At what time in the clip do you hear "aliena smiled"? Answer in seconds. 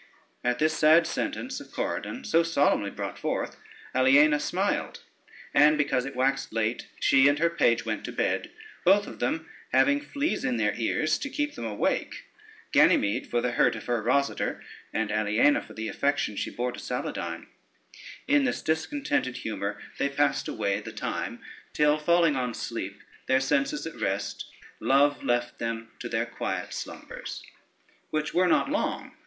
3.95-5.03